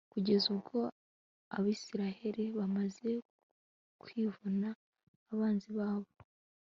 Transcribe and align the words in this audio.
kugeza 0.13 0.45
ubwo 0.55 0.77
abayisraheli 1.55 2.45
bamaze 2.59 3.11
kwivuna 4.01 4.69
abanzi 5.33 5.69
babo 5.79 6.09